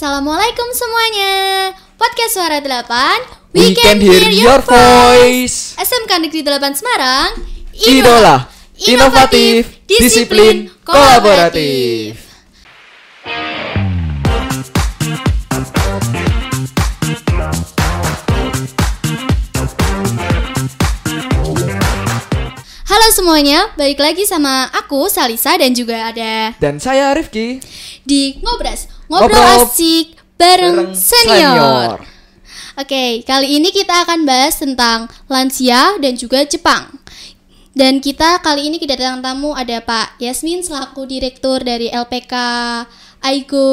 [0.00, 1.32] Assalamualaikum semuanya.
[2.00, 3.52] Podcast Suara 8.
[3.52, 5.76] We can hear your voice.
[5.76, 7.36] SMK Negeri 8 Semarang.
[7.76, 8.48] Idola,
[8.80, 12.16] inovatif, disiplin, kolaboratif.
[22.88, 27.60] Halo semuanya, balik lagi sama aku Salisa dan juga ada Dan saya Rifki.
[28.00, 30.06] di Ngobras, ngobrol Ngobrol asik
[30.38, 31.34] bareng, bareng senior.
[31.34, 31.90] senior.
[32.78, 36.88] Oke, kali ini kita akan bahas tentang lansia dan juga Jepang.
[37.74, 42.34] Dan kita kali ini kedatangan tamu ada Pak Yasmin selaku direktur dari LPK
[43.20, 43.68] Aigo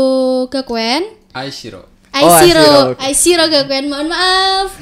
[0.49, 1.07] Gakuen.
[1.31, 1.87] Aishiro.
[2.11, 2.99] Aishiro, Aishiro.
[2.99, 4.73] Aishiro Gakuen, mohon maaf.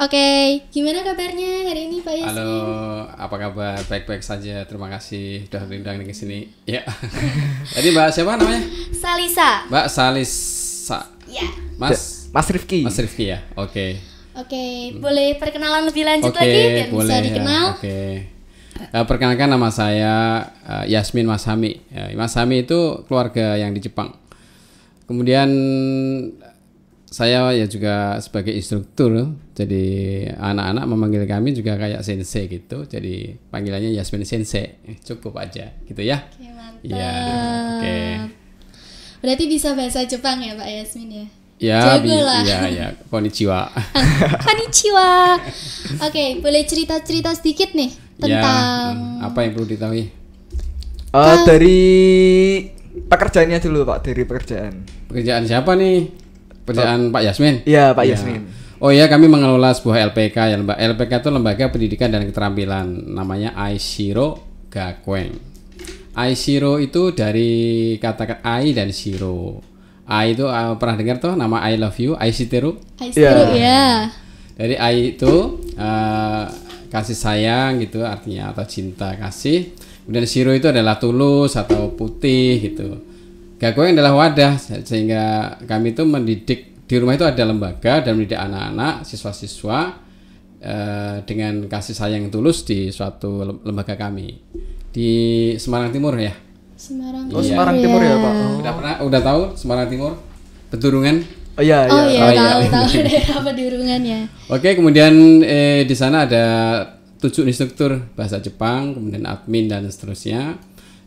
[0.00, 0.24] Oke,
[0.72, 2.32] gimana kabarnya hari ini Pak Yasmin?
[2.32, 3.76] Halo, apa kabar?
[3.92, 4.64] Baik-baik saja.
[4.64, 6.48] Terima kasih sudah diundang ke sini.
[6.64, 6.80] Ya.
[7.76, 8.64] Jadi Mbak siapa namanya?
[8.96, 9.68] Salisa.
[9.68, 11.12] Mbak Salisa.
[11.28, 11.44] Ya.
[11.76, 12.80] Mas Mas Rifki.
[12.88, 13.44] Mas Rifki ya.
[13.52, 14.00] Oke.
[14.32, 17.24] Oke, boleh perkenalan lebih lanjut Oke, lagi biar boleh bisa ya.
[17.28, 17.64] dikenal.
[17.76, 17.98] Oke.
[18.96, 21.76] Eh, perkenalkan nama saya eh, Yasmin Masami.
[21.92, 24.16] Ya, Masami itu keluarga yang di Jepang.
[25.04, 25.52] Kemudian
[27.12, 29.84] saya ya juga sebagai instruktur, jadi
[30.32, 36.00] anak-anak memanggil kami juga kayak sensei gitu, jadi panggilannya Yasmin Sensei, Eh, cukup aja gitu
[36.00, 36.24] ya.
[36.24, 36.80] Oke, mantap.
[36.80, 37.12] Iya,
[37.76, 37.96] oke.
[39.20, 41.26] Berarti bisa bahasa Jepang ya Pak Yasmin ya?
[41.62, 42.42] Ya, Jago bi- lah.
[42.42, 43.70] ya, ya, konnichiwa.
[44.40, 45.36] Konnichiwa.
[46.02, 48.64] Oke, boleh cerita-cerita sedikit nih ya, tentang
[48.96, 50.04] hmm, apa yang perlu diketahui?
[51.12, 51.80] Eh, dari
[53.04, 54.74] pekerjaannya dulu Pak, dari pekerjaan.
[55.12, 56.21] Pekerjaan siapa nih?
[56.62, 57.54] Pekerjaan Pak Yasmin?
[57.64, 58.14] Iya, Pak Iya.
[58.16, 58.42] Yasmin.
[58.82, 60.74] Oh iya, kami mengelola sebuah LPK ya, Mbak.
[60.74, 65.38] LPK itu Lembaga Pendidikan dan Keterampilan, namanya Aishiro Gakuen.
[66.12, 67.52] Aishiro itu dari
[67.96, 69.62] kata Ai dan Shiro.
[70.04, 72.74] Ai itu eh, pernah dengar tuh nama I love you, Aishiteru?
[72.98, 73.54] Aishiro Iya.
[73.54, 73.86] ya.
[74.58, 76.44] Dari ai itu eh,
[76.90, 79.72] kasih sayang gitu artinya atau cinta kasih.
[80.02, 83.11] Kemudian shiro itu adalah tulus atau putih gitu.
[83.62, 85.22] Gakuen adalah wadah se- sehingga
[85.62, 89.78] kami itu mendidik di rumah itu ada lembaga dan mendidik anak-anak siswa-siswa
[90.58, 94.34] eh, dengan kasih sayang yang tulus di suatu lem- lembaga kami
[94.90, 95.10] di
[95.56, 96.34] Semarang Timur ya.
[96.74, 97.30] Semarang.
[97.30, 98.32] Oh, Semarang Timur ya, Pak.
[98.34, 100.12] Oh, Udah pernah udah tahu Semarang Timur?
[100.68, 101.22] Peturungan?
[101.54, 102.18] Oh, iya, Oh iya, iya.
[102.18, 102.42] Oh, iya.
[102.42, 104.18] tahu tahu daerah pedurungannya.
[104.50, 106.44] Oke, kemudian eh, di sana ada
[107.22, 110.58] tujuh instruktur bahasa Jepang, kemudian admin dan seterusnya.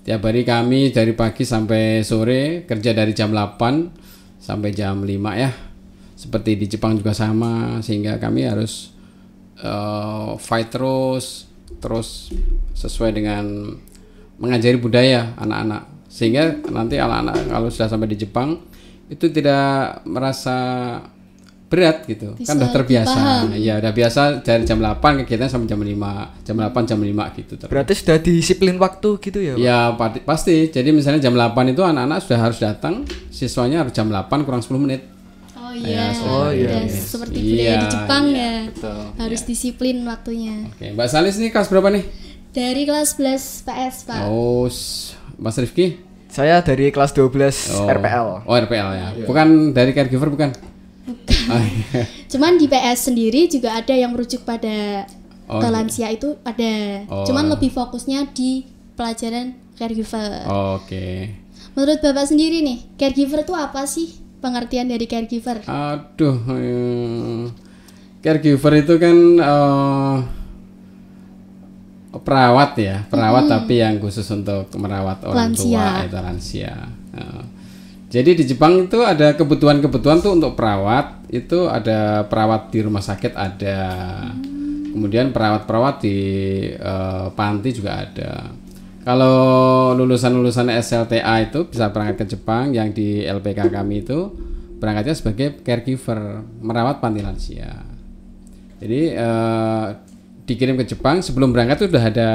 [0.05, 5.49] Tiap hari kami dari pagi sampai sore kerja dari jam 8 sampai jam 5 ya.
[6.13, 8.93] Seperti di Jepang juga sama, sehingga kami harus
[9.57, 11.49] eh, fight terus,
[11.81, 12.29] terus
[12.77, 13.73] sesuai dengan
[14.37, 15.89] mengajari budaya anak-anak.
[16.05, 18.61] Sehingga nanti anak-anak kalau sudah sampai di Jepang
[19.09, 20.57] itu tidak merasa
[21.65, 23.57] berat gitu Bisa kan udah terbiasa paham.
[23.57, 27.53] ya udah biasa dari jam 8 kegiatan sampai jam 5 jam 8 jam 5 gitu
[27.55, 29.59] terus Berarti sudah disiplin waktu gitu ya, Pak?
[29.59, 29.77] ya
[30.21, 34.61] pasti jadi misalnya jam 8 itu anak-anak sudah harus datang siswanya harus jam 8 kurang
[34.61, 35.01] 10 menit
[35.55, 36.23] Oh Ya, iya.
[36.23, 37.01] oh iya, Udah iya.
[37.03, 38.55] seperti Iya, budaya di Jepang iya, ya.
[38.69, 38.99] betul.
[39.17, 40.55] Harus disiplin waktunya.
[40.69, 42.03] oke Mbak Salis nih kelas berapa nih
[42.49, 44.19] Dari kelas 11 PS, Pak.
[44.23, 44.69] oh
[45.35, 47.89] Mas Rifki Saya dari kelas 12 oh.
[47.89, 48.27] RPL.
[48.41, 50.53] oh RPL ya bukan dari caregiver bukan
[51.05, 52.03] Oh, iya.
[52.25, 55.05] Cuman di PS sendiri juga ada yang merujuk pada
[55.45, 55.73] Oh, ke iya.
[55.77, 57.05] lansia itu ada.
[57.05, 57.21] Oh.
[57.21, 58.65] Cuman lebih fokusnya di
[58.97, 60.41] pelajaran caregiver.
[60.47, 61.05] oke
[61.75, 64.09] Menurut Bapak sendiri nih, caregiver itu apa sih?
[64.41, 65.61] Pengertian dari caregiver?
[65.65, 67.45] Aduh, eh,
[68.21, 70.15] caregiver itu kan eh,
[72.15, 75.67] perawat ya, perawat tapi yang khusus untuk merawat orang Lansia.
[75.67, 76.73] tua itu lansia.
[77.11, 77.43] Eh,
[78.15, 83.35] jadi di Jepang itu ada kebutuhan-kebutuhan tuh untuk perawat, itu ada perawat di rumah sakit
[83.35, 83.83] ada,
[84.95, 86.17] kemudian perawat-perawat di
[86.71, 88.55] eh, panti juga ada.
[89.03, 94.31] Kalau lulusan-lulusan SLTA itu bisa berangkat ke Jepang, yang di LPK kami itu
[94.79, 97.83] berangkatnya sebagai caregiver, merawat panti lansia.
[98.79, 99.85] Jadi eh,
[100.47, 102.31] dikirim ke Jepang sebelum berangkat itu sudah ada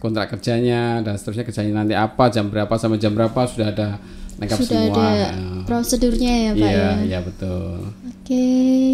[0.00, 4.00] kontrak kerjanya dan seterusnya kerjanya nanti apa, jam berapa sampai jam berapa sudah ada
[4.36, 4.94] lengkap Sudah semua.
[4.94, 5.28] ada Ya.
[5.64, 6.90] prosedurnya ya, Pak Iya, ya.
[7.02, 7.90] iya betul.
[8.04, 8.44] Oke.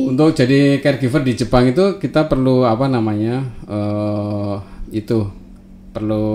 [0.07, 4.55] Untuk jadi caregiver di Jepang itu kita perlu apa namanya eh
[4.93, 5.25] itu
[5.91, 6.27] perlu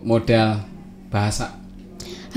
[0.00, 0.62] modal
[1.08, 1.57] bahasa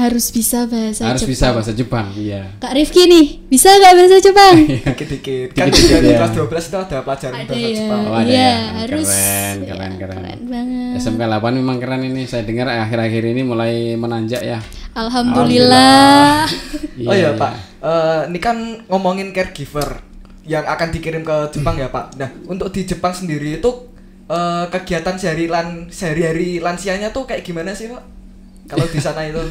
[0.02, 1.30] Harus bisa bahasa harus Jepang.
[1.30, 4.56] bisa bahasa Jepang iya Kak Rifki nih, bisa nggak bahasa Jepang?
[4.88, 5.48] Dikit-dikit.
[5.52, 6.18] Kan Dikit-dikit, dari ya.
[6.18, 7.78] kelas 12 itu ada pelajaran Ada bahasa ya.
[7.78, 8.02] Jepang.
[8.02, 8.56] Oh, ada Iya, ya.
[8.80, 9.08] harus.
[9.08, 10.18] Keren, Ya, keren, keren.
[10.18, 10.94] Keren banget.
[10.98, 14.58] SMK 8 memang keren ini saya dengar akhir-akhir ini mulai menanjak ya
[14.94, 16.50] Alhamdulillah.
[17.02, 17.54] Oh iya, Pak.
[17.80, 20.02] eh, ini kan ngomongin caregiver
[20.44, 22.16] yang akan dikirim ke Jepang ya Pak.
[22.16, 23.72] Nah untuk di Jepang sendiri itu
[24.26, 28.04] eh, kegiatan sehari lan sehari-hari lansianya tuh kayak gimana sih Pak?
[28.68, 29.42] Kalau di sana itu?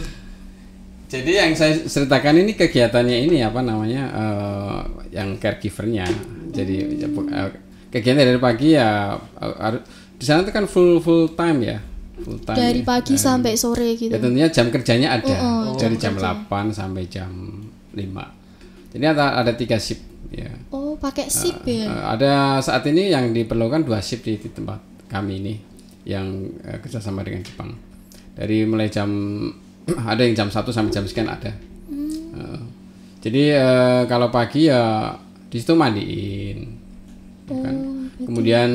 [1.11, 4.79] Jadi yang saya ceritakan ini kegiatannya ini apa namanya eh,
[5.11, 6.07] yang caregivernya.
[6.55, 7.51] Jadi ya, eh,
[7.91, 9.83] kegiatan dari pagi ya eh,
[10.15, 11.79] di sana itu kan full full time ya,
[12.23, 12.55] full time.
[12.55, 12.87] Dari ya.
[12.87, 14.15] pagi Dan- sampai sore gitu.
[14.15, 16.47] Ya tentunya jam kerjanya ada Oh, oh, dari jam kerja.
[16.47, 17.31] 8 sampai jam
[17.91, 18.95] 5.
[18.95, 20.47] Jadi ada ada tiga shift ya.
[20.71, 21.91] Oh, pakai sip ya.
[21.91, 24.79] Eh, ada saat ini yang diperlukan dua shift di, di tempat
[25.11, 25.55] kami ini
[26.07, 27.75] yang eh, kerjasama dengan Jepang.
[28.39, 29.11] Dari mulai jam
[30.13, 31.51] ada yang jam 1 sampai jam sekian ada.
[31.91, 32.61] Eh,
[33.21, 35.13] jadi eh, kalau pagi ya
[35.47, 36.59] di situ mandiin,
[37.47, 37.75] ya kan.
[38.21, 38.71] Kemudian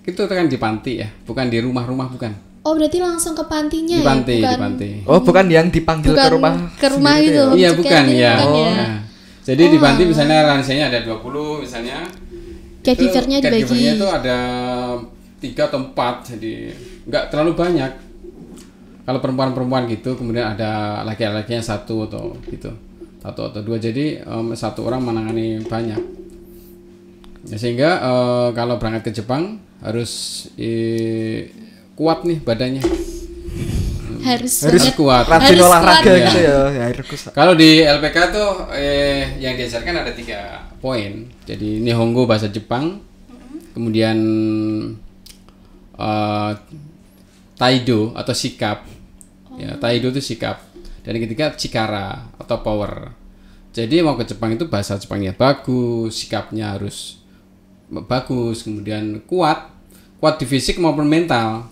[0.00, 2.32] itu kan di panti ya, bukan di rumah-rumah bukan.
[2.60, 4.06] Oh, berarti langsung ke pantinya Di ya?
[4.06, 4.90] panti, di Bukan- panti.
[5.08, 7.40] Oh bukan yang dipanggil Bukan ke rumah ke rumah gitu.
[7.40, 7.56] ya?
[7.56, 8.32] Iya bukan gitu ya.
[8.36, 8.68] bukan ya?
[8.76, 8.96] Nah,
[9.40, 12.04] jadi di panti misalnya lansianya ada 20 misalnya.
[12.80, 13.64] Caregivernya itu- dibagi.
[13.64, 14.38] caregivernya itu ada
[15.36, 16.52] tiga atau empat jadi
[17.06, 17.92] nggak terlalu banyak.
[19.00, 22.70] Kalau perempuan-perempuan gitu, kemudian ada laki-lakinya satu atau gitu,
[23.18, 23.80] satu atau dua.
[23.80, 26.00] Jadi em, satu orang menangani banyak.
[27.48, 31.48] Ya, sehingga eh, kalau berangkat ke Jepang harus eh,
[31.96, 32.84] kuat nih badannya.
[34.20, 34.98] Harus, Harus banget.
[35.00, 35.24] kuat.
[35.24, 36.20] Rajin Harus olahraga kuat.
[36.28, 36.58] gitu ya.
[36.68, 36.86] ya.
[37.32, 41.24] Kalau di LPK tuh eh, yang diajarkan ada tiga poin.
[41.48, 43.00] Jadi Nihongo bahasa Jepang,
[43.72, 44.20] kemudian
[45.96, 46.50] eh,
[47.60, 48.88] Taido atau sikap,
[49.60, 50.64] ya Taido itu sikap.
[51.04, 53.12] Dan yang ketiga Chikara atau power.
[53.76, 57.20] Jadi mau ke Jepang itu bahasa Jepangnya bagus, sikapnya harus
[57.92, 59.68] bagus, kemudian kuat,
[60.16, 61.68] kuat di fisik maupun mental,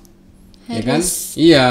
[0.68, 1.00] ya kan?
[1.34, 1.68] Iya.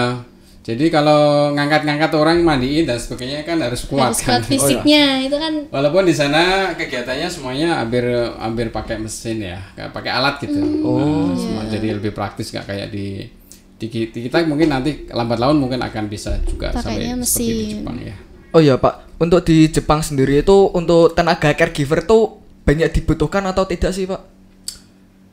[0.68, 4.44] Jadi kalau ngangkat-ngangkat orang mandiin dan sebagainya kan harus kuat Harus kan.
[4.44, 8.04] kuat fisiknya itu kan Walaupun di sana kegiatannya semuanya hampir
[8.36, 10.60] hampir pakai mesin ya, kayak pakai alat gitu.
[10.84, 11.31] Oh.
[11.72, 13.31] Jadi lebih praktis nggak kayak di,
[13.78, 17.44] di ki- di kita mungkin nanti lambat laun mungkin akan bisa juga Pakainya sampai seperti
[17.44, 17.74] di mesin.
[17.78, 18.16] Jepang ya.
[18.50, 23.64] Oh iya Pak, untuk di Jepang sendiri itu untuk tenaga caregiver tuh banyak dibutuhkan atau
[23.64, 24.22] tidak sih Pak?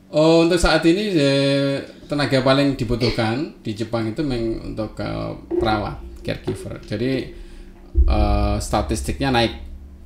[0.07, 1.75] Oh, untuk saat ini eh,
[2.05, 6.79] tenaga paling dibutuhkan di Jepang itu memang untuk eh, perawat, caregiver.
[6.85, 7.11] Jadi
[8.05, 9.53] eh, statistiknya naik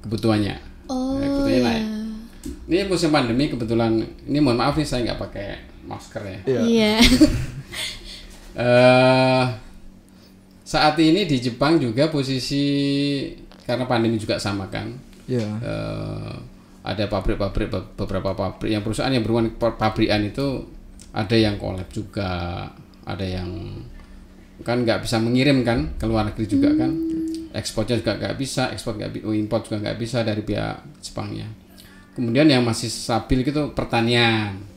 [0.01, 0.55] kebutuhannya.
[0.87, 1.67] Oh, Eh, kebutuhannya iya.
[1.67, 1.85] naik.
[2.65, 5.47] Ini musim pandemi kebetulan ini mohon maaf nih saya nggak pakai
[5.83, 6.39] masker ya.
[6.57, 6.93] Iya.
[8.59, 9.45] Eh
[10.67, 12.67] saat ini di Jepang juga posisi
[13.65, 14.91] karena pandemi juga sama kan.
[15.25, 15.47] Iya.
[15.63, 16.35] Eh,
[16.83, 20.65] ada pabrik-pabrik be- beberapa pabrik yang perusahaan yang berhubungan pabrikan itu
[21.13, 22.65] ada yang kolab juga,
[23.05, 23.49] ada yang
[24.61, 26.91] kan nggak bisa mengirim kan ke luar negeri juga kan.
[27.49, 31.49] Ekspornya juga nggak bisa, ekspor nggak bi- import juga nggak bisa dari pihak Jepangnya.
[32.13, 34.68] Kemudian yang masih stabil gitu pertanian.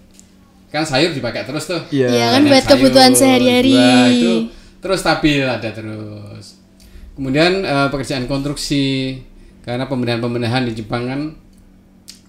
[0.73, 1.81] Kan sayur dipakai terus tuh.
[1.93, 2.09] Iya.
[2.09, 3.73] Iya kan buat kebutuhan sehari-hari.
[4.09, 4.33] itu
[4.81, 6.59] terus stabil ada terus.
[7.13, 9.21] Kemudian eh, pekerjaan konstruksi
[9.63, 11.21] karena pembenahan-pembenahan di Jepang kan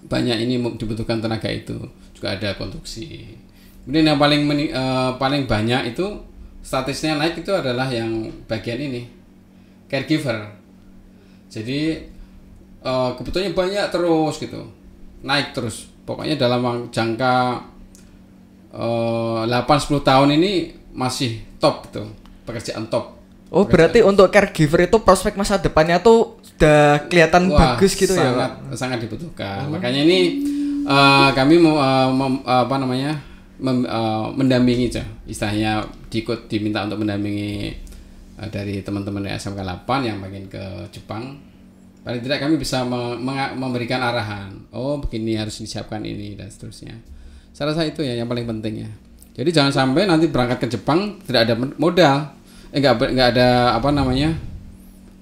[0.04, 1.74] banyak ini dibutuhkan tenaga itu
[2.12, 3.32] juga ada konstruksi.
[3.82, 6.04] Kemudian yang paling meni- eh, paling banyak itu
[6.60, 9.08] statistiknya naik itu adalah yang bagian ini
[9.88, 10.52] caregiver.
[11.48, 11.80] Jadi
[12.84, 14.68] eh, kebutuhannya banyak terus gitu,
[15.24, 15.88] naik terus.
[16.04, 16.60] Pokoknya dalam
[16.92, 17.56] jangka
[18.74, 20.52] eh, 8-10 tahun ini
[20.90, 22.06] masih top tuh
[22.44, 23.14] pekerjaan top.
[23.54, 28.30] Oh berarti untuk caregiver itu prospek masa depannya tuh udah kelihatan Wah, bagus gitu ya
[28.30, 29.70] sangat, sangat dibutuhkan.
[29.70, 30.18] Makanya ini
[30.82, 33.14] eh, kami mau eh, mem- apa namanya
[33.62, 37.74] mem- eh, mendampingi aja, istilahnya diikut diminta untuk mendampingi
[38.42, 41.38] eh, dari teman-teman dari SMK 8 yang makin ke Jepang.
[42.04, 43.16] Paling tidak kami bisa me-
[43.54, 44.50] memberikan arahan.
[44.74, 46.94] Oh begini harus disiapkan ini dan seterusnya.
[47.54, 48.90] Saya rasa itu ya yang paling penting ya.
[49.38, 52.34] Jadi jangan sampai nanti berangkat ke Jepang tidak ada modal,
[52.74, 54.34] eh nggak ber- nggak ada apa namanya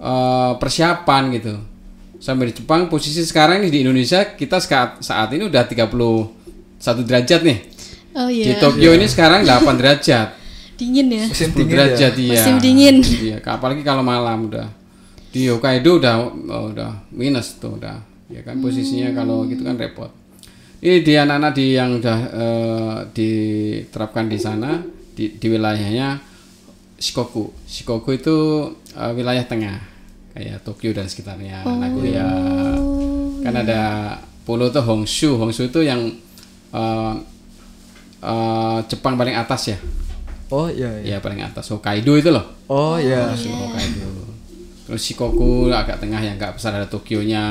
[0.01, 1.55] eh, persiapan gitu.
[2.17, 5.93] Sampai di Jepang posisi sekarang nih di Indonesia kita saat saat ini udah 31
[7.05, 7.59] derajat nih.
[8.17, 8.57] Oh Di iya.
[8.57, 10.29] Tokyo ini sekarang 8 derajat.
[10.81, 11.25] Dingin ya.
[11.29, 11.77] Musim 10 dingin ya.
[11.77, 12.33] derajat iya.
[12.33, 12.97] Musim dingin.
[13.05, 14.73] Iya, apalagi kalau malam udah.
[15.33, 16.15] Di Hokkaido udah
[16.49, 18.01] oh, udah minus tuh udah.
[18.33, 20.22] Ya kan posisinya kalau gitu kan repot.
[20.83, 24.83] Ini di anak-anak di yang udah eh, diterapkan di sana
[25.15, 26.19] di, di wilayahnya
[26.99, 27.55] Shikoku.
[27.71, 28.37] Shikoku itu
[28.99, 29.79] eh, wilayah tengah
[30.35, 32.27] kayak Tokyo dan sekitarnya, Nagoya.
[33.47, 33.83] Kan ada
[34.43, 35.39] pulau tuh Honshu.
[35.39, 36.03] Honshu itu yang
[36.75, 37.15] eh,
[38.19, 39.79] eh, Jepang paling atas ya.
[40.51, 41.17] Oh iya iya.
[41.17, 42.59] Ya paling atas Hokkaido itu loh.
[42.67, 43.31] Oh iya.
[43.31, 44.11] Masuk Hokkaido.
[44.91, 47.47] Terus Shikoku agak tengah yang agak besar ada Tokyo-nya,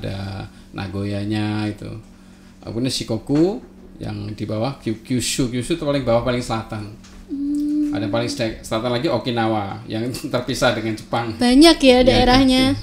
[0.00, 2.08] ada Nagoya-nya itu.
[2.62, 3.60] Kemudian Shikoku
[3.96, 6.92] yang di bawah Kyu- Kyushu, Kyushu itu paling bawah paling selatan.
[7.90, 11.34] Ada yang paling sel- selatan lagi Okinawa yang terpisah dengan Jepang.
[11.34, 12.76] Banyak ya daerahnya.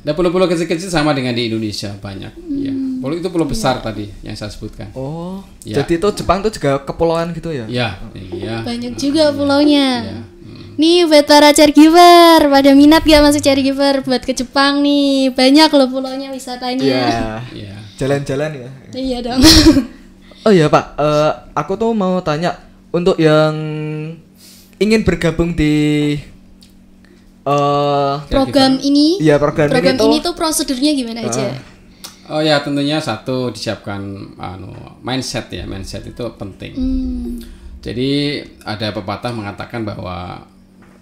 [0.00, 2.32] Dan pulau-pulau kecil-kecil sama dengan di Indonesia banyak.
[2.54, 2.72] Ya.
[3.00, 4.92] Pulau itu pulau besar tadi yang saya sebutkan.
[4.92, 5.80] Oh, Ya.
[5.80, 7.64] jadi itu Jepang tuh juga kepulauan gitu ya?
[7.66, 8.60] Ya, iya.
[8.60, 9.88] Banyak juga pulaunya.
[10.02, 10.18] Ya.
[10.74, 15.30] Nih buat para caregiver, pada minat gak masuk caregiver buat ke Jepang nih?
[15.30, 16.82] Banyak loh pulaunya wisatanya.
[16.82, 17.08] Iya.
[17.54, 17.76] Iya.
[17.94, 18.70] Jalan-jalan ya.
[18.92, 19.40] Iya dong.
[20.42, 22.52] Oh iya Pak, Eh, aku tuh mau tanya
[22.90, 23.54] untuk yang
[24.76, 26.12] ingin bergabung di
[27.44, 31.44] eh program ini, Iya, program ini program tuh- ini tuh prosedurnya gimana aja?
[32.26, 34.00] Oh ya, tentunya satu disiapkan
[34.34, 36.72] anu mindset ya, mindset itu penting.
[36.72, 37.36] Hmm,
[37.80, 40.40] Jadi ada pepatah mengatakan bahwa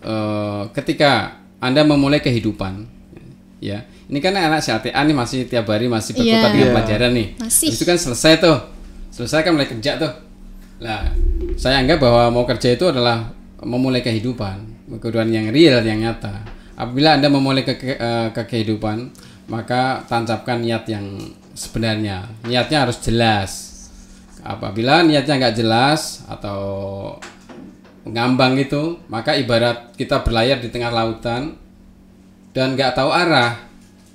[0.02, 2.90] eh, ketika Anda memulai kehidupan
[3.58, 3.86] ya.
[4.12, 6.52] Ini kan anak CLTA nih masih tiap hari masih berkutat Iya.
[6.52, 6.74] dengan Iya.
[6.76, 7.28] pelajaran nih.
[7.40, 7.68] Masih.
[7.72, 8.58] Itu kan selesai tuh.
[9.08, 10.12] Selesai kan mulai kerja tuh.
[10.84, 11.08] Nah,
[11.56, 13.32] saya anggap bahwa mau kerja itu adalah
[13.64, 14.56] memulai kehidupan,
[15.00, 16.44] kehidupan yang real, yang nyata.
[16.76, 19.08] Apabila Anda memulai ke, ke- eh, ke kehidupan,
[19.48, 21.08] maka tancapkan niat yang
[21.56, 22.28] sebenarnya.
[22.44, 23.50] Niatnya harus jelas.
[24.42, 26.60] Apabila niatnya nggak jelas atau
[28.04, 31.54] ngambang itu, maka ibarat kita berlayar di tengah lautan
[32.50, 33.71] dan nggak tahu arah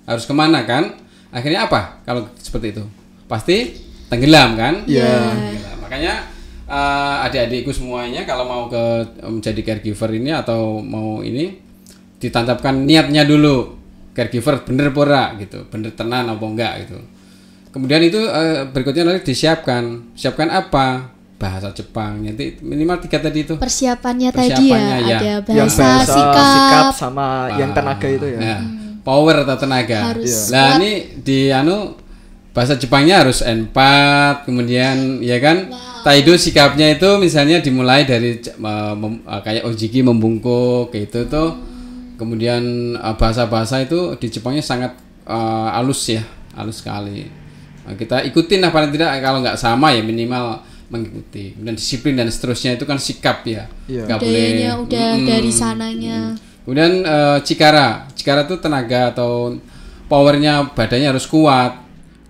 [0.07, 0.95] harus ke mana kan?
[1.29, 2.83] Akhirnya apa kalau seperti itu?
[3.27, 3.75] Pasti
[4.07, 4.87] tenggelam kan?
[4.87, 5.35] Iya.
[5.35, 5.77] Tenggelam.
[5.83, 6.13] Makanya
[6.65, 8.83] eh, adik-adikku semuanya kalau mau ke
[9.27, 11.59] menjadi caregiver ini atau mau ini
[12.17, 13.75] ditancapkan niatnya dulu
[14.15, 16.97] caregiver bener pura gitu, bener tenan apa enggak gitu.
[17.75, 20.15] Kemudian itu eh, berikutnya nanti disiapkan.
[20.15, 21.13] Siapkan apa?
[21.37, 22.25] Bahasa Jepang.
[22.25, 23.53] Nanti minimal tiga tadi itu.
[23.61, 25.17] persiapannya, tadi ya, Persiapannya, ya.
[25.19, 27.27] ada yang bahasa, bahasa, sikap, sikap sama
[27.61, 28.39] yang tenaga itu ya.
[28.41, 28.59] Nah,
[29.07, 30.11] power atau tenaga.
[30.11, 31.95] Harus Nah, ini di anu
[32.51, 33.77] bahasa Jepangnya harus N4,
[34.43, 35.71] kemudian ya kan
[36.03, 41.55] Taido sikapnya itu misalnya dimulai dari mem- eh, kayak ojiki membungkuk kayak itu tuh.
[42.19, 42.63] Kemudian
[42.99, 44.91] eh, bahasa-bahasa itu di Jepangnya sangat
[45.23, 46.23] eh, halus ya,
[46.59, 47.27] halus sekali.
[47.87, 51.55] Nah, kita ikutin lah paling tidak kalau nggak sama ya minimal mengikuti.
[51.59, 53.67] Dan disiplin dan seterusnya itu kan sikap ya.
[53.87, 54.07] Iya.
[54.07, 55.27] Nggak boleh budayanya udah Mm-mm.
[55.27, 56.19] dari sananya.
[56.67, 59.55] Kemudian eh, Cikara, Cikara itu tenaga atau
[60.11, 61.79] powernya badannya harus kuat.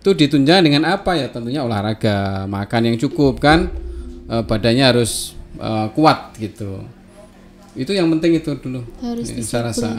[0.05, 1.25] Itu ditunjang dengan apa ya?
[1.33, 3.73] Tentunya olahraga, makan yang cukup kan,
[4.27, 6.83] Eh, badannya harus eh, kuat gitu.
[7.77, 8.83] Itu yang penting itu dulu.
[8.99, 9.93] Harus Ya, saya rasa.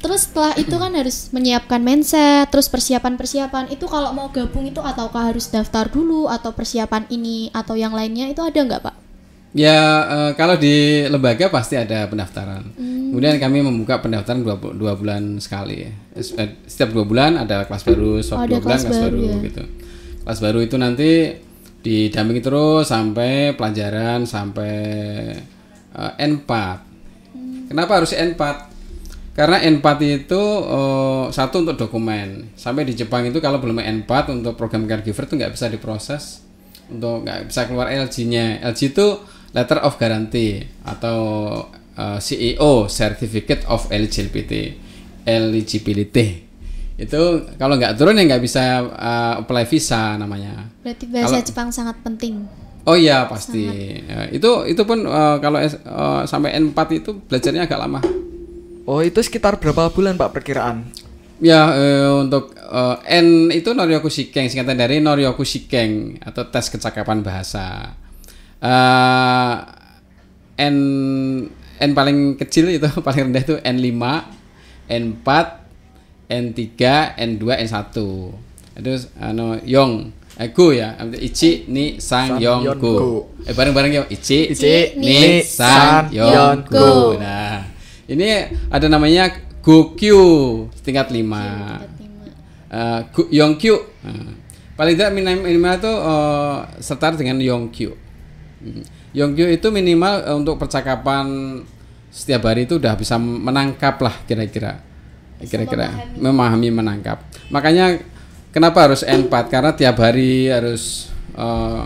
[0.00, 3.68] Terus setelah itu kan harus menyiapkan mindset, terus persiapan-persiapan.
[3.68, 8.30] Itu kalau mau gabung itu ataukah harus daftar dulu atau persiapan ini atau yang lainnya
[8.30, 9.05] itu ada nggak pak?
[9.54, 12.64] Ya eh, kalau di lembaga pasti ada pendaftaran.
[12.76, 13.14] Hmm.
[13.14, 15.86] Kemudian kami membuka pendaftaran dua, dua bulan sekali.
[15.86, 16.24] Eh,
[16.66, 19.46] Setiap dua bulan ada kelas baru, setiap Oh, dua bulan kelas kelas baru baru, ya.
[19.48, 19.62] gitu.
[20.26, 21.10] Kelas baru itu nanti
[21.80, 24.74] didampingi terus sampai pelajaran sampai
[25.94, 26.50] eh, N4.
[27.66, 28.42] Kenapa harus N4?
[29.32, 32.52] Karena N4 itu eh, satu untuk dokumen.
[32.58, 36.44] Sampai di Jepang itu kalau belum N4 untuk program caregiver itu nggak bisa diproses
[36.86, 38.60] untuk nggak bisa keluar LG-nya.
[38.66, 39.06] LG itu
[39.56, 41.18] letter of guarantee atau
[41.96, 44.76] eh, CEO Certificate of Eligibility.
[45.24, 46.44] Eligibility.
[46.96, 50.68] Itu kalau nggak turun ya nggak bisa eh, apply visa namanya.
[50.84, 52.44] Berarti bahasa Kalau- Jepang sangat penting.
[52.86, 53.66] Oh iya pasti.
[54.06, 55.72] Ya, itu itu pun eh, kalau eh,
[56.28, 58.00] sampai N4 itu belajarnya agak lama.
[58.86, 60.86] Oh, itu sekitar berapa bulan Pak perkiraan?
[61.42, 67.26] Ya eh, untuk eh, N itu Noryoku Shikeng singkatan dari Noryoku Shikeng atau tes kecakapan
[67.26, 67.98] bahasa.
[68.66, 69.54] Eh,
[70.56, 70.76] N
[71.76, 74.02] N paling kecil itu paling rendah itu N5,
[74.88, 75.28] N4,
[76.26, 76.58] N3,
[77.14, 77.78] N2, N1.
[78.76, 79.92] Itu anu Yong
[80.36, 80.96] eh, go ya.
[81.16, 82.92] Ichi ni sang San, yong yon, go.
[82.92, 83.10] go.
[83.44, 84.06] Eh bareng-bareng yuk.
[84.10, 86.76] Ichi, Ichi, ni san san, yon yon, go.
[86.76, 87.20] go.
[87.20, 87.64] Nah,
[88.08, 88.28] ini
[88.68, 89.32] ada namanya
[89.64, 90.22] Gokyu
[90.84, 91.26] tingkat 5.
[92.66, 93.76] Uh, Gu- Yongkyu.
[94.04, 94.30] Nah,
[94.76, 98.05] paling tidak minim- minimal itu uh, setara dengan Yongkyu.
[98.66, 98.82] Hmm.
[99.14, 101.26] Yongkyu itu minimal uh, untuk percakapan
[102.10, 104.82] setiap hari itu udah bisa menangkap lah kira-kira.
[105.36, 107.22] Kira-kira memahami menangkap.
[107.52, 108.00] Makanya
[108.50, 111.84] kenapa harus N4 karena tiap hari harus uh,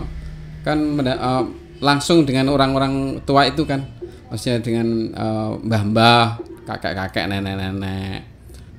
[0.63, 1.43] kan uh,
[1.81, 3.83] langsung dengan orang-orang tua itu kan
[4.31, 8.23] maksudnya dengan uh, mbah-mbah kakek-kakek nenek-nenek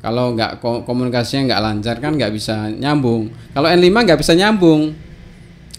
[0.00, 4.96] kalau nggak ko- komunikasinya nggak lancar kan nggak bisa nyambung kalau N5 nggak bisa nyambung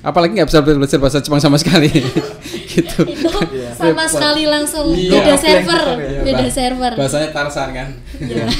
[0.03, 1.87] apalagi nggak bisa belajar bahasa Jepang sama sekali
[2.73, 3.39] gitu Itu
[3.73, 6.91] sama sekali langsung Iya, beda server, ya, beda Bah- server.
[6.93, 7.87] bahasanya Tarsan kan
[8.43, 8.51] Oh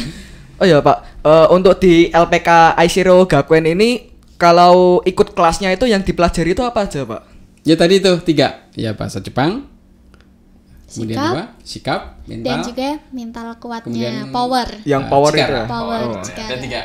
[0.56, 6.00] Oh ya Pak, Eh, untuk di LPK Aishiro Gakuen ini kalau ikut kelasnya itu yang
[6.00, 7.22] dipelajari itu apa aja Pak?
[7.62, 9.64] Ya tadi itu tiga, ya bahasa Jepang,
[10.86, 11.44] kemudian Sikap, apa?
[11.64, 14.68] Sikap, mental, dan juga mental kuatnya Kemudian- power.
[14.84, 15.48] Yang power cikara.
[15.48, 15.66] itu ya?
[15.66, 16.20] Power, Oh.
[16.20, 16.82] ada tiga.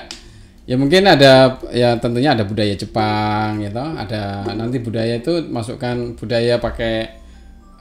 [0.69, 6.61] Ya mungkin ada ya tentunya ada budaya Jepang gitu, ada nanti budaya itu masukkan budaya
[6.61, 7.09] pakai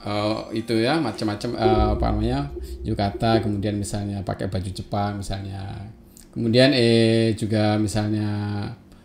[0.00, 2.48] eh, itu ya macam-macam eh, apa namanya
[2.80, 5.84] yukata, kemudian misalnya pakai baju Jepang misalnya,
[6.32, 8.24] kemudian eh juga misalnya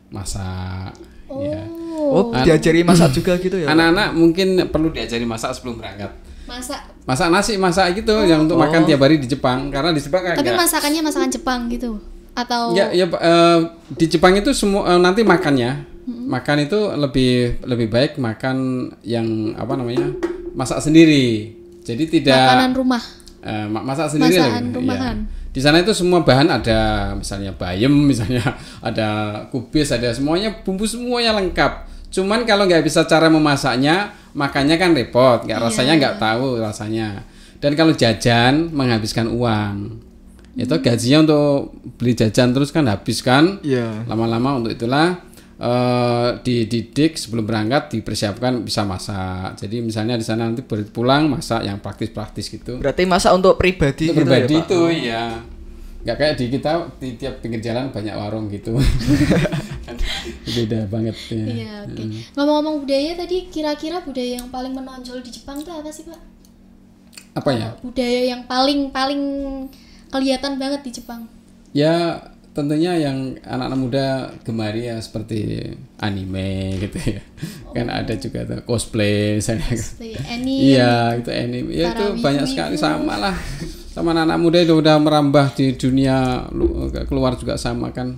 [0.07, 0.95] masak,
[1.27, 1.59] ya.
[1.93, 3.67] Oh, diajari masak juga gitu ya?
[3.67, 6.11] Anak-anak mungkin perlu diajari masak sebelum berangkat.
[6.47, 6.81] Masak.
[7.03, 10.39] Masak nasi, masak gitu yang untuk makan tiap hari di Jepang karena di Jepang kan
[10.39, 11.99] Tapi nggak- masakannya masakan Jepang gitu.
[12.33, 13.59] Atau Ya, ya eh,
[13.93, 19.73] di Jepang itu semua eh, nanti makannya, makan itu lebih lebih baik makan yang apa
[19.73, 20.09] namanya
[20.53, 21.53] masak sendiri.
[21.83, 23.03] Jadi tidak makanan rumah.
[23.43, 24.75] ma- masak sendiri Masakan lagi.
[24.75, 25.17] rumahan.
[25.19, 25.41] Iya.
[25.53, 26.79] Di sana itu semua bahan ada,
[27.13, 28.41] misalnya bayam, misalnya
[28.81, 29.09] ada
[29.51, 31.85] kubis, ada semuanya bumbu semuanya lengkap.
[32.09, 37.21] Cuman kalau nggak bisa cara memasaknya, makannya kan repot, nggak rasanya nggak tahu rasanya.
[37.59, 39.75] Dan kalau jajan menghabiskan uang,
[40.53, 43.57] itu gajinya untuk beli jajan terus kan habis kan.
[43.65, 44.05] Iya.
[44.05, 45.17] Lama-lama untuk itulah
[45.57, 49.57] eh, dididik sebelum berangkat dipersiapkan bisa masak.
[49.57, 52.77] Jadi misalnya di sana nanti pulang masak yang praktis-praktis gitu.
[52.77, 54.65] Berarti masak untuk pribadi Itu gitu pribadi ya Pak?
[54.69, 55.23] itu ya.
[56.03, 58.75] Nggak kayak di kita di tiap pinggir jalan banyak warung gitu.
[59.87, 59.95] Kan
[60.43, 61.45] Beda banget ya.
[61.47, 62.03] Iya, oke.
[62.35, 66.21] Ngomong-ngomong budaya tadi kira-kira budaya yang paling menonjol di Jepang itu apa sih, Pak?
[67.39, 67.69] Apa ya?
[67.81, 69.21] Budaya yang paling paling
[70.13, 71.25] kelihatan banget di Jepang.
[71.73, 72.21] Ya
[72.53, 74.05] tentunya yang anak-anak muda
[74.45, 77.21] gemari ya seperti anime gitu ya.
[77.73, 79.73] Kan ada juga tuh cosplay misalnya.
[80.29, 80.61] Anime.
[80.77, 81.69] Iya, itu anime.
[81.73, 83.33] Ya itu banyak sekali sama lah.
[83.89, 88.17] Sama anak-anak muda itu udah merambah di dunia lu- keluar juga sama kan.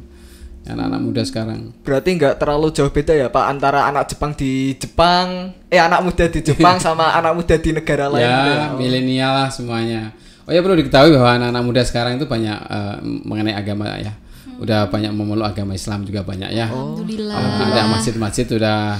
[0.65, 1.71] Anak-anak muda sekarang.
[1.85, 6.25] Berarti nggak terlalu jauh beda ya Pak antara anak Jepang di Jepang, eh anak muda
[6.25, 10.09] di Jepang sama anak muda di negara lain gitu ya, milenial lah semuanya.
[10.45, 14.13] Oh ya perlu diketahui bahwa anak-anak muda sekarang itu banyak eh, mengenai agama ya.
[14.61, 16.69] Udah banyak memeluk agama Islam juga banyak ya.
[16.69, 17.35] Alhamdulillah.
[17.35, 18.95] Eh, ada masjid-masjid udah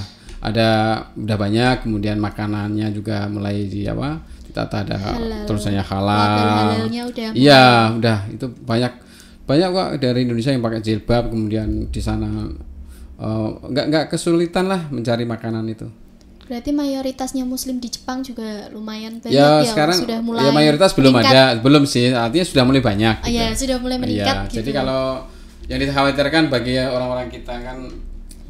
[0.46, 0.68] ada
[1.16, 5.42] udah banyak kemudian makanannya juga mulai di apa ditata ada Halal.
[5.48, 6.86] tulisannya halal
[7.34, 8.92] iya udah itu banyak
[9.42, 12.46] banyak kok dari Indonesia yang pakai jilbab kemudian di sana
[13.18, 15.88] eh, nggak nggak kesulitan lah mencari makanan itu
[16.46, 20.94] Berarti mayoritasnya muslim di Jepang juga lumayan banyak ya, ya, sekarang sudah mulai ya mayoritas
[20.94, 21.34] belum meningkat.
[21.34, 24.56] ada belum sih artinya sudah mulai banyak Oh, ya, sudah mulai meningkat Iya, gitu.
[24.56, 25.26] jadi kalau
[25.66, 27.76] yang dikhawatirkan bagi orang-orang kita kan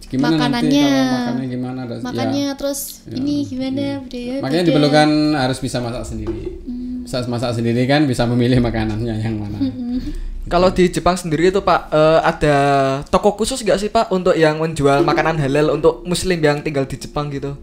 [0.07, 2.05] gimana nanti Makanannya- kalau makannya gimana ada- ya.
[2.05, 4.69] Makanya terus ini gimana budaya Makanya beda.
[4.71, 6.43] diperlukan harus bisa masak sendiri.
[6.63, 7.03] Hmm.
[7.03, 9.57] Bisa masak sendiri kan bisa memilih makanannya yang mana.
[10.47, 12.57] Kalau di Jepang sendiri itu Pak eh, ada
[13.05, 16.95] toko khusus nggak sih Pak untuk yang menjual makanan halal untuk Muslim yang tinggal di
[16.95, 17.57] Jepang gitu?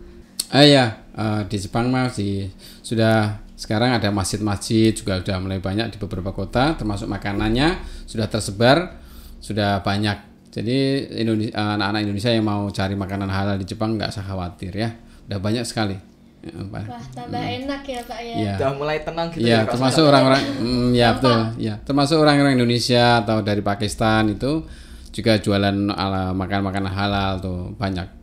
[0.53, 2.45] Ah ya, eh, di Jepang mah sih
[2.85, 9.01] sudah sekarang ada masjid-masjid juga sudah mulai banyak di beberapa kota termasuk makanannya sudah tersebar
[9.41, 10.31] sudah banyak.
[10.53, 14.93] Jadi Indonesia, anak-anak Indonesia yang mau cari makanan halal di Jepang nggak usah khawatir ya.
[15.25, 15.97] Udah banyak sekali.
[16.43, 16.83] Ya, Pak.
[16.85, 18.53] Wah, tambah enak ya, Pak ya.
[18.59, 21.39] Udah mulai tenang gitu Iya, ya termasuk orang-orang mm, ya betul.
[21.57, 24.67] Ya, termasuk orang-orang Indonesia atau dari Pakistan itu
[25.09, 28.22] juga jualan ala makan-makanan halal tuh banyak.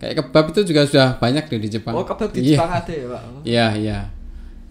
[0.00, 1.92] Kayak kebab itu juga sudah banyak deh di Jepang.
[1.92, 2.56] Oh kebab di Iya.
[2.56, 3.22] Jepang ada ya Pak?
[3.46, 3.98] Iya, iya.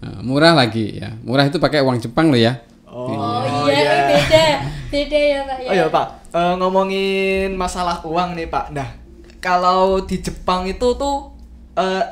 [0.00, 1.14] Nah, murah lagi ya.
[1.20, 2.58] Murah itu pakai uang Jepang loh ya.
[2.84, 4.44] Oh, iya, beda.
[4.90, 5.68] Beda ya, Pak ya.
[5.70, 8.70] Oh ya Pak, Eh, ngomongin masalah uang nih Pak.
[8.70, 8.90] Nah,
[9.38, 11.30] kalau di Jepang itu tuh
[11.72, 12.02] eh,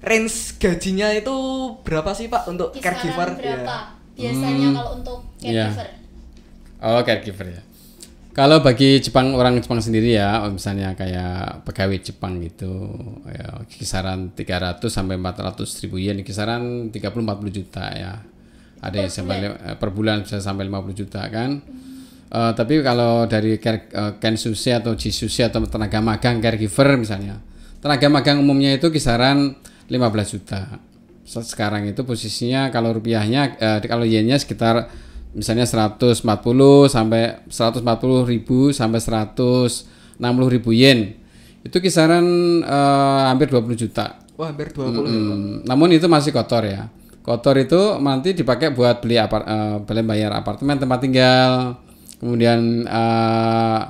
[0.00, 1.34] range gajinya itu
[1.80, 3.28] berapa sih Pak untuk Kisaran caregiver?
[3.34, 3.76] berapa?
[4.14, 4.30] Iya.
[4.30, 5.66] Biasanya kalau untuk Iya.
[5.66, 5.88] caregiver.
[6.78, 7.62] Oh, caregiver ya.
[8.34, 12.90] Kalau bagi Jepang orang Jepang sendiri ya, misalnya kayak pegawai Jepang gitu,
[13.30, 18.18] ya, kisaran 300 sampai 400 ribu yen, kisaran 30 40 juta ya.
[18.82, 19.38] Ada yang sampai
[19.78, 21.62] per bulan bisa sampai 50 juta kan.
[22.28, 27.38] Eh, tapi kalau dari care, eh, Kensusi atau Jisusi atau tenaga magang caregiver misalnya,
[27.78, 29.54] tenaga magang umumnya itu kisaran
[29.86, 30.82] 15 juta.
[31.22, 34.90] Se- Sekarang itu posisinya kalau rupiahnya, eh, kalau yennya sekitar
[35.34, 36.22] misalnya 140
[36.86, 37.82] sampai 140
[38.30, 41.18] ribu sampai 160 ribu yen.
[41.60, 42.24] Itu kisaran
[42.62, 44.22] eh, hampir 20 juta.
[44.34, 45.04] Wah, hampir 20 ya, Pak.
[45.06, 46.90] Hmm, namun itu masih kotor ya.
[47.24, 51.52] Kotor itu nanti dipakai buat beli apar, eh, beli bayar apartemen tempat tinggal
[52.20, 53.80] kemudian eh,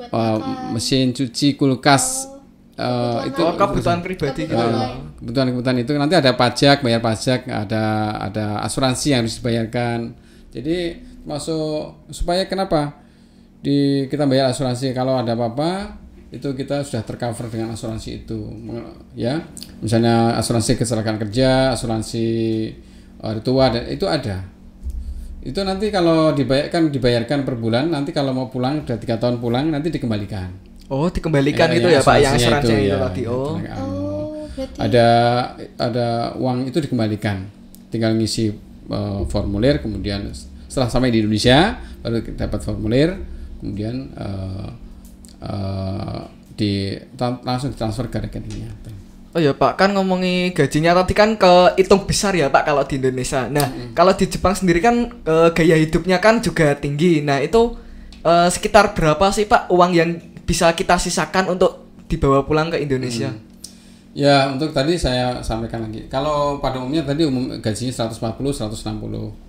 [0.00, 0.38] eh,
[0.72, 2.28] mesin cuci kulkas
[2.76, 4.92] eh, itu Oh, kebutuhan pribadi gitu ya.
[5.18, 5.92] kebutuhan-kebutuhan itu.
[5.96, 7.84] Nanti ada pajak bayar pajak ada
[8.20, 10.12] ada asuransi yang harus dibayarkan
[10.56, 12.96] jadi masuk supaya kenapa
[13.60, 18.40] di kita bayar asuransi kalau ada apa-apa itu kita sudah tercover dengan asuransi itu
[19.14, 19.36] ya
[19.78, 22.26] misalnya asuransi kecelakaan kerja asuransi
[23.16, 24.42] eh, hari tua dan itu ada
[25.40, 29.68] itu nanti kalau dibayarkan dibayarkan per bulan nanti kalau mau pulang udah tiga tahun pulang
[29.68, 33.22] nanti dikembalikan Oh, dikembalikan Ya, gitu ya, Pak, yang asuransi itu, ya, tadi.
[33.26, 33.58] yang Oh.
[33.58, 33.90] tenaga anu.
[33.90, 35.06] Oh, berarti ada
[35.82, 36.06] ada
[36.38, 37.42] uang itu dikembalikan
[37.90, 38.54] tinggal ngisi
[38.90, 40.30] eh, formulir kemudian
[40.66, 43.18] setelah sampai di Indonesia baru kita dapat formulir
[43.62, 44.68] kemudian eh,
[45.42, 46.20] eh,
[46.56, 46.72] di
[47.44, 48.72] langsung transfer ke rekeningnya
[49.36, 53.44] Oh ya Pak, kan ngomongi gajinya tadi kan kehitung besar ya Pak kalau di Indonesia.
[53.52, 57.20] Nah, kalau di Jepang sendiri kan eh, gaya hidupnya kan juga tinggi.
[57.20, 57.76] Nah, itu
[58.24, 60.16] eh, sekitar berapa sih Pak uang yang
[60.48, 63.36] bisa kita sisakan untuk dibawa pulang ke Indonesia?
[64.16, 66.08] Ya untuk tadi saya sampaikan lagi.
[66.08, 69.44] Kalau pada umumnya tadi umum gajinya 140 160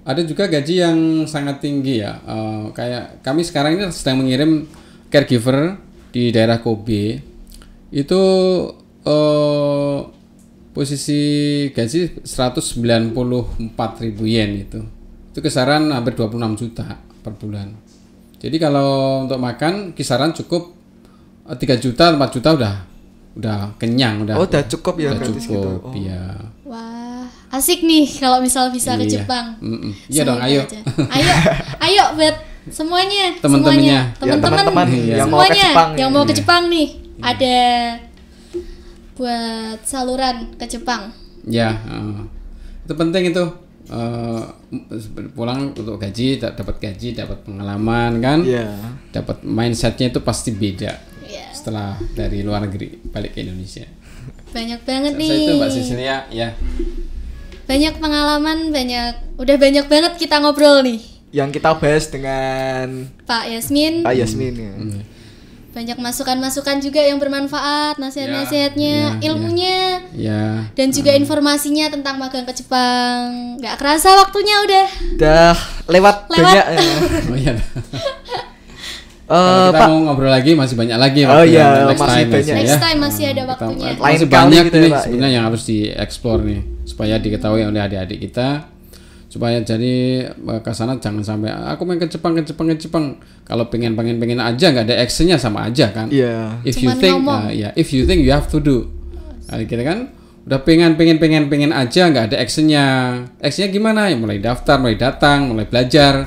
[0.00, 0.98] ada juga gaji yang
[1.30, 2.18] sangat tinggi ya.
[2.26, 4.66] Eh, kayak kami sekarang ini sedang mengirim
[5.12, 5.78] caregiver
[6.10, 7.22] di daerah Kobe.
[7.94, 8.22] Itu
[9.06, 9.98] eh
[10.74, 11.20] posisi
[11.70, 13.14] gaji 194.000
[14.26, 14.80] yen itu.
[15.30, 17.70] Itu kisaran hampir 26 juta per bulan.
[18.40, 20.74] Jadi kalau untuk makan kisaran cukup
[21.46, 22.89] eh, 3 juta 4 juta udah
[23.32, 25.92] udah kenyang udah Oh, udah cukup ya udah cukup Oh.
[25.92, 29.12] iya wah, asik nih kalau misal bisa ke Iya.
[29.18, 29.58] Jepang.
[30.06, 30.62] Iya dong, ayo.
[30.62, 30.78] aja.
[31.10, 31.32] Ayo,
[31.80, 32.36] ayo buat
[32.68, 33.42] semuanya, Temen-temennya.
[33.42, 33.98] semuanya.
[33.98, 35.16] Ya, teman-teman teman-teman Iya.
[35.16, 35.90] yang mau ke Jepang.
[35.92, 36.14] yang ya.
[36.14, 36.88] mau ke Jepang nih
[37.20, 37.56] ada
[39.14, 41.12] buat saluran ke Jepang.
[41.42, 42.20] Ya, eh,
[42.84, 43.44] itu penting itu
[43.90, 44.42] Eh,
[45.34, 48.70] pulang untuk gaji, da- dapat gaji, dapat pengalaman kan, Iya.
[49.10, 51.09] dapat mindsetnya itu pasti beda Iya.
[51.60, 53.84] Setelah dari luar negeri balik ke Indonesia.
[54.50, 55.36] Banyak banget Saya nih.
[55.38, 56.48] itu Mbak Cecilia, ya.
[57.64, 60.98] Banyak pengalaman, banyak udah banyak banget kita ngobrol nih.
[61.30, 64.72] Yang kita bahas dengan Pak Yasmin, Pak Yasmin ya.
[64.74, 65.02] Hmm.
[65.70, 69.78] banyak masukan-masukan juga yang bermanfaat, nasihat-nasihatnya, Ya, ya, ilmunya,
[70.10, 73.54] Ya, dan juga informasinya tentang magang ke Jepang.
[73.62, 74.86] Gak kerasa waktunya udah.
[75.14, 75.54] Udah
[75.86, 76.42] lewat, Lewat.
[76.42, 76.90] banyak ya.
[77.30, 77.54] oh iya.
[79.30, 82.10] Eh, Kalau kita Pak, mau ngobrol lagi masih banyak lagi Oh waktu iya, next masih
[82.18, 82.46] time banyak.
[82.46, 82.54] ya.
[82.58, 83.86] Next time masih ada Kita- waktunya.
[83.86, 87.78] Lain masih banyak gitu ya, nih Pak, sebenarnya yang harus dieksplor nih supaya diketahui oleh
[87.78, 88.48] adik-adik kita
[89.26, 89.94] supaya jadi
[90.26, 93.04] eh, ke sana jangan sampai aku main ke Jepang ke Jepang ke Jepang
[93.44, 96.58] kalau pengen pengen pengen aja nggak ada actionnya sama aja kan Iya.
[96.64, 97.40] if you Cuman think ngomong.
[97.40, 98.90] uh, ya if you think you have to do
[99.46, 100.10] nah, kita kan
[100.42, 102.84] udah pengen pengen pengen pengen aja nggak ada actionnya
[103.38, 106.26] actionnya gimana ya mulai daftar mulai datang mulai belajar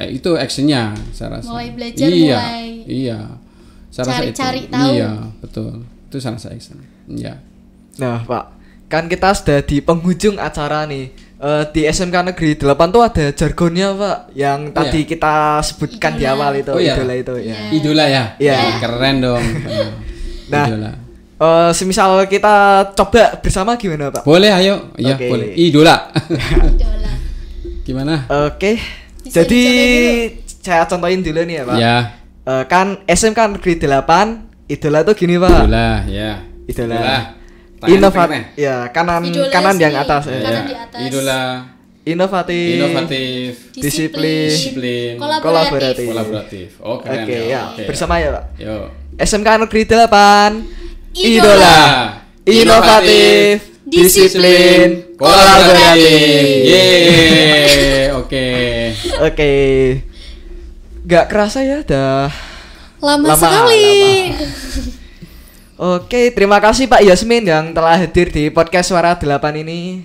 [0.00, 3.18] eh, itu actionnya saya rasa Mulai belajar, iya mulai iya
[3.86, 4.90] saya rasa itu cari-cari tahu.
[4.90, 5.70] iya betul
[6.02, 7.34] itu saya rasa action iya
[7.92, 8.44] Nah, Pak,
[8.88, 11.12] kan kita sudah di penghujung acara nih.
[11.36, 15.08] Eh, di SMK Negeri 8 tuh ada jargonnya, Pak, yang tadi Iya.
[15.10, 16.32] kita sebutkan di Idola.
[16.34, 16.94] awal itu, Oh, iya.
[16.94, 17.56] idola itu ya.
[17.70, 18.56] idola ya Iya.
[18.78, 19.44] keren dong
[20.54, 20.64] Nah.
[20.64, 20.92] idola
[21.36, 22.52] Eh, semisal kita
[22.94, 24.22] coba bersama gimana, Pak?
[24.22, 25.28] boleh ayo iya Oke.
[25.28, 25.96] boleh idola
[26.70, 27.12] Idola.
[27.86, 28.14] gimana
[28.46, 28.76] Oke.
[29.20, 31.76] Bisa Jadi dicontohin saya contohin dulu nih ya, Pak.
[31.76, 31.96] ya
[32.42, 35.60] Eh, kan SMK Negeri 8 idola tuh gini, Pak.
[35.60, 36.30] idola ya
[36.64, 36.96] Idola.
[37.76, 38.20] Tangan Inovatif.
[38.22, 38.42] tangannya.
[38.56, 40.02] Ya, kanan Idola kanan yang sini.
[40.02, 40.22] atas.
[40.24, 40.38] ya.
[40.38, 41.00] Kanan Ya, di atas.
[41.02, 41.40] idola
[42.02, 42.74] Inovatif.
[42.74, 44.48] inovatif Disiplin.
[44.48, 45.44] disiplin Kolaboratif.
[45.44, 46.06] Kolaboratif.
[46.06, 47.62] kolaboratif oh Oke, keren ya.
[47.70, 47.82] Oke.
[47.84, 48.44] Bersama ya, Pak.
[48.56, 48.84] yuk
[49.18, 50.52] SMK Negeri 8
[51.14, 51.78] Idola.
[52.42, 57.99] Inovatif Disiplin Kolaboratif Yeay,
[58.30, 58.46] oke
[59.26, 59.52] Oke
[61.02, 62.30] Gak kerasa ya dah
[63.02, 64.30] Lama, Lama, sekali.
[65.74, 70.04] Oke terima kasih Pak Yasmin yang telah hadir di podcast Suara 8 ini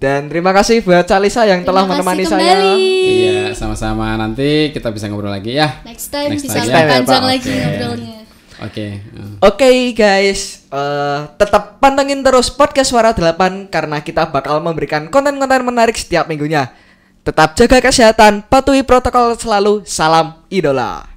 [0.00, 2.74] Dan terima kasih buat Calisa yang telah Terima menemani kasih saya kembali.
[3.06, 6.66] iya sama-sama nanti kita bisa ngobrol lagi ya Next time Next bisa time.
[6.66, 7.28] lebih ya, panjang Pak.
[7.28, 7.60] lagi Oke.
[7.60, 8.16] ngobrolnya.
[8.60, 9.32] oke uh.
[9.46, 15.94] Oke guys, eh, tetap pantengin terus podcast Suara 8 karena kita bakal memberikan konten-konten menarik
[15.94, 16.72] setiap minggunya.
[17.20, 19.84] Tetap jaga kesehatan, patuhi protokol selalu.
[19.84, 21.09] Salam idola.